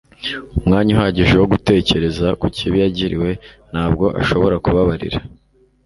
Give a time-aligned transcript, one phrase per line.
[0.59, 3.29] umwanya uhagije wo gutekereza ku kibi yagiriwe,
[3.71, 5.19] ntabwo ashobora kubabarira